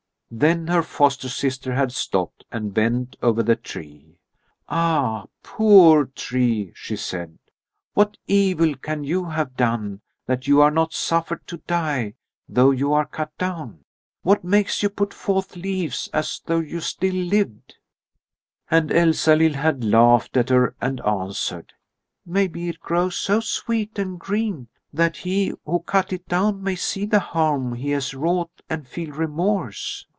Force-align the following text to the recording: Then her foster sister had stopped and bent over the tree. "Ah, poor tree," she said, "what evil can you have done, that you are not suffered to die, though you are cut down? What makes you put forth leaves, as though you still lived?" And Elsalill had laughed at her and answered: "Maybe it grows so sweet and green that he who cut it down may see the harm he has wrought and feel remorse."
Then 0.33 0.67
her 0.67 0.81
foster 0.81 1.27
sister 1.27 1.73
had 1.73 1.91
stopped 1.91 2.45
and 2.53 2.73
bent 2.73 3.17
over 3.21 3.43
the 3.43 3.57
tree. 3.57 4.17
"Ah, 4.69 5.25
poor 5.43 6.05
tree," 6.05 6.71
she 6.73 6.95
said, 6.95 7.37
"what 7.95 8.15
evil 8.27 8.73
can 8.77 9.03
you 9.03 9.25
have 9.25 9.57
done, 9.57 9.99
that 10.27 10.47
you 10.47 10.61
are 10.61 10.71
not 10.71 10.93
suffered 10.93 11.45
to 11.47 11.57
die, 11.67 12.13
though 12.47 12.71
you 12.71 12.93
are 12.93 13.05
cut 13.07 13.37
down? 13.37 13.83
What 14.21 14.41
makes 14.41 14.81
you 14.81 14.89
put 14.89 15.13
forth 15.13 15.57
leaves, 15.57 16.07
as 16.13 16.39
though 16.45 16.59
you 16.61 16.79
still 16.79 17.13
lived?" 17.13 17.75
And 18.69 18.89
Elsalill 18.89 19.55
had 19.55 19.83
laughed 19.83 20.37
at 20.37 20.47
her 20.47 20.73
and 20.79 21.01
answered: 21.01 21.73
"Maybe 22.25 22.69
it 22.69 22.79
grows 22.79 23.17
so 23.17 23.41
sweet 23.41 23.99
and 23.99 24.17
green 24.17 24.69
that 24.93 25.17
he 25.17 25.51
who 25.65 25.81
cut 25.81 26.13
it 26.13 26.25
down 26.29 26.63
may 26.63 26.75
see 26.77 27.05
the 27.05 27.19
harm 27.19 27.73
he 27.75 27.89
has 27.89 28.13
wrought 28.13 28.61
and 28.69 28.87
feel 28.87 29.11
remorse." 29.11 30.07